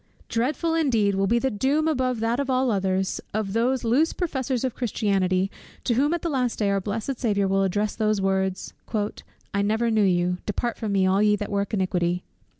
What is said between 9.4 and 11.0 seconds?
"I never knew you; depart from